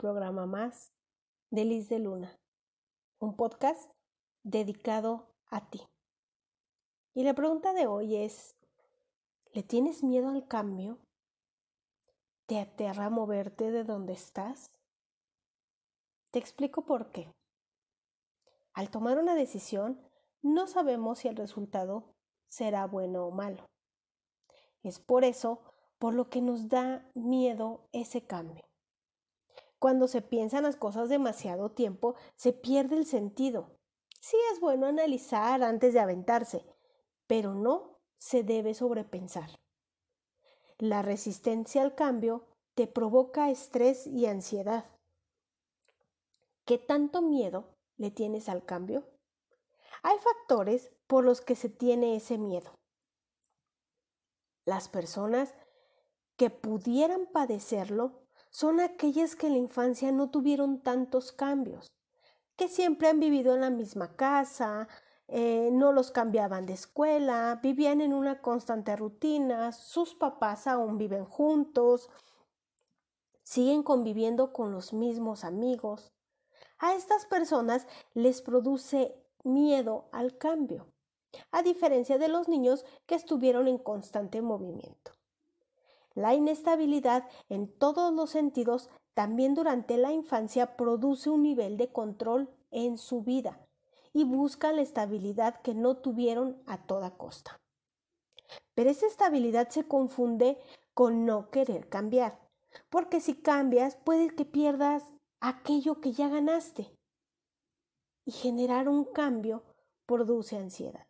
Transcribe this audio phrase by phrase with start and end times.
[0.00, 0.94] Programa más
[1.50, 2.34] de Liz de Luna,
[3.18, 3.92] un podcast
[4.42, 5.82] dedicado a ti.
[7.12, 8.56] Y la pregunta de hoy es,
[9.52, 10.96] ¿le tienes miedo al cambio?
[12.46, 14.72] ¿Te aterra moverte de donde estás?
[16.30, 17.30] Te explico por qué.
[18.72, 20.00] Al tomar una decisión,
[20.40, 22.14] no sabemos si el resultado
[22.48, 23.66] será bueno o malo.
[24.82, 25.60] Es por eso
[25.98, 28.69] por lo que nos da miedo ese cambio.
[29.80, 33.78] Cuando se piensan las cosas demasiado tiempo, se pierde el sentido.
[34.20, 36.66] Sí es bueno analizar antes de aventarse,
[37.26, 39.58] pero no se debe sobrepensar.
[40.76, 44.84] La resistencia al cambio te provoca estrés y ansiedad.
[46.66, 49.08] ¿Qué tanto miedo le tienes al cambio?
[50.02, 52.78] Hay factores por los que se tiene ese miedo.
[54.66, 55.54] Las personas
[56.36, 58.20] que pudieran padecerlo
[58.50, 61.86] son aquellas que en la infancia no tuvieron tantos cambios,
[62.56, 64.88] que siempre han vivido en la misma casa,
[65.28, 71.24] eh, no los cambiaban de escuela, vivían en una constante rutina, sus papás aún viven
[71.24, 72.10] juntos,
[73.44, 76.12] siguen conviviendo con los mismos amigos.
[76.78, 80.88] A estas personas les produce miedo al cambio,
[81.52, 85.12] a diferencia de los niños que estuvieron en constante movimiento.
[86.20, 92.50] La inestabilidad en todos los sentidos también durante la infancia produce un nivel de control
[92.70, 93.66] en su vida
[94.12, 97.58] y buscan la estabilidad que no tuvieron a toda costa.
[98.74, 100.58] Pero esa estabilidad se confunde
[100.92, 102.38] con no querer cambiar,
[102.90, 105.02] porque si cambias puede que pierdas
[105.40, 106.94] aquello que ya ganaste.
[108.26, 109.62] Y generar un cambio
[110.04, 111.09] produce ansiedad.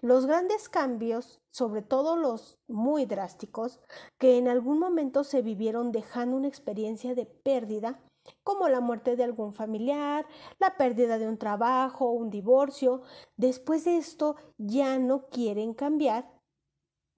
[0.00, 3.80] Los grandes cambios, sobre todo los muy drásticos,
[4.18, 8.00] que en algún momento se vivieron dejando una experiencia de pérdida,
[8.44, 10.26] como la muerte de algún familiar,
[10.58, 13.02] la pérdida de un trabajo, un divorcio,
[13.36, 16.30] después de esto ya no quieren cambiar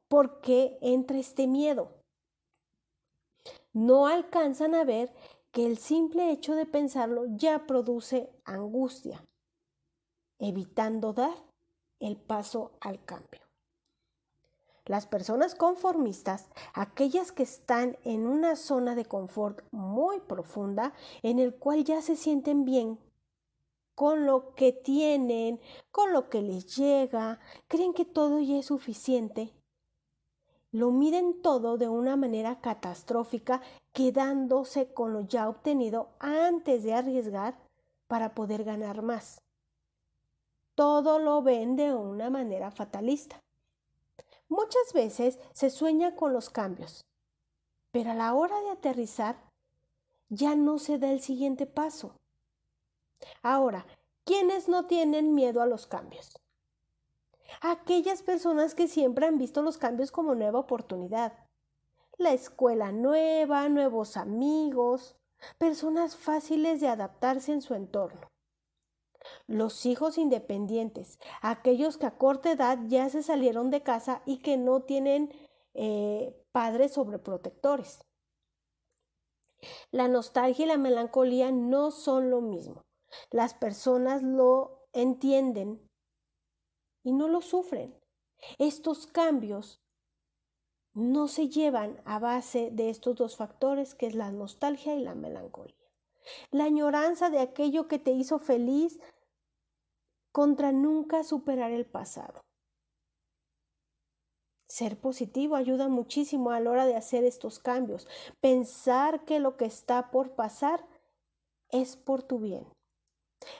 [0.08, 2.00] porque entra este miedo.
[3.72, 5.12] No alcanzan a ver
[5.52, 9.24] que el simple hecho de pensarlo ya produce angustia,
[10.38, 11.34] evitando dar
[12.00, 13.40] el paso al cambio.
[14.86, 21.54] Las personas conformistas, aquellas que están en una zona de confort muy profunda, en el
[21.54, 22.98] cual ya se sienten bien
[23.94, 25.60] con lo que tienen,
[25.90, 27.38] con lo que les llega,
[27.68, 29.54] creen que todo ya es suficiente,
[30.74, 33.62] lo miden todo de una manera catastrófica,
[33.92, 37.56] quedándose con lo ya obtenido antes de arriesgar
[38.08, 39.43] para poder ganar más
[40.74, 43.40] todo lo ven de una manera fatalista.
[44.48, 47.04] Muchas veces se sueña con los cambios,
[47.90, 49.36] pero a la hora de aterrizar
[50.28, 52.16] ya no se da el siguiente paso.
[53.42, 53.86] Ahora,
[54.24, 56.36] ¿quiénes no tienen miedo a los cambios?
[57.60, 61.32] Aquellas personas que siempre han visto los cambios como nueva oportunidad.
[62.18, 65.16] La escuela nueva, nuevos amigos,
[65.58, 68.33] personas fáciles de adaptarse en su entorno.
[69.46, 74.56] Los hijos independientes, aquellos que a corta edad ya se salieron de casa y que
[74.56, 75.32] no tienen
[75.74, 78.04] eh, padres sobreprotectores.
[79.90, 82.84] La nostalgia y la melancolía no son lo mismo.
[83.30, 85.88] Las personas lo entienden
[87.02, 87.98] y no lo sufren.
[88.58, 89.80] Estos cambios
[90.92, 95.14] no se llevan a base de estos dos factores que es la nostalgia y la
[95.14, 95.74] melancolía.
[96.50, 99.00] La añoranza de aquello que te hizo feliz
[100.34, 102.40] contra nunca superar el pasado.
[104.68, 108.08] Ser positivo ayuda muchísimo a la hora de hacer estos cambios.
[108.40, 110.84] Pensar que lo que está por pasar
[111.70, 112.66] es por tu bien.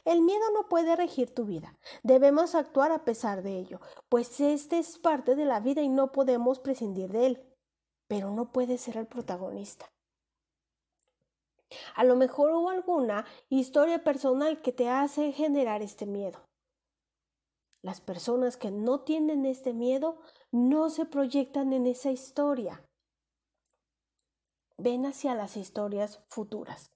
[0.05, 1.79] El miedo no puede regir tu vida.
[2.03, 6.11] Debemos actuar a pesar de ello, pues este es parte de la vida y no
[6.11, 7.55] podemos prescindir de él.
[8.09, 9.93] Pero no puede ser el protagonista.
[11.95, 16.41] A lo mejor hubo alguna historia personal que te hace generar este miedo.
[17.85, 20.17] Las personas que no tienen este miedo
[20.51, 22.83] no se proyectan en esa historia.
[24.79, 26.93] Ven hacia las historias futuras.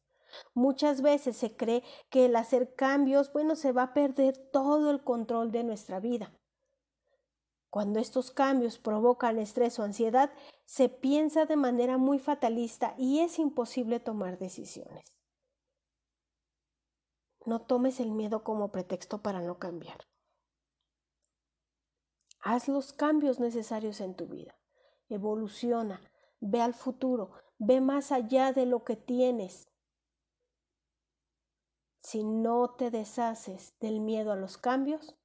[0.54, 5.04] Muchas veces se cree que el hacer cambios, bueno, se va a perder todo el
[5.04, 6.32] control de nuestra vida.
[7.68, 10.32] Cuando estos cambios provocan estrés o ansiedad,
[10.64, 15.04] se piensa de manera muy fatalista y es imposible tomar decisiones.
[17.44, 19.98] No tomes el miedo como pretexto para no cambiar.
[22.40, 24.58] Haz los cambios necesarios en tu vida.
[25.08, 26.00] Evoluciona.
[26.40, 27.32] Ve al futuro.
[27.58, 29.68] Ve más allá de lo que tienes.
[32.02, 35.16] Si no te deshaces del miedo a los cambios,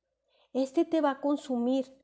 [0.53, 1.97] este te va a consumir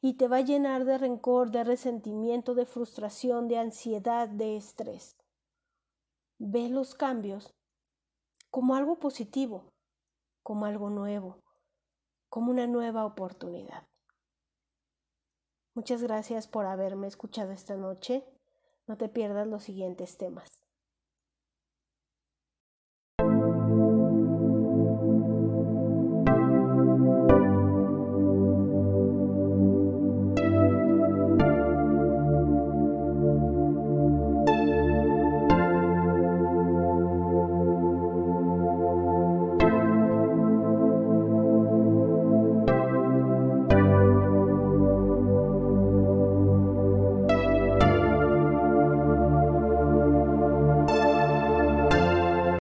[0.00, 5.16] y te va a llenar de rencor, de resentimiento, de frustración, de ansiedad, de estrés.
[6.38, 7.54] Ve los cambios
[8.50, 9.72] como algo positivo,
[10.42, 11.42] como algo nuevo,
[12.28, 13.86] como una nueva oportunidad.
[15.78, 18.24] Muchas gracias por haberme escuchado esta noche.
[18.88, 20.48] No te pierdas los siguientes temas.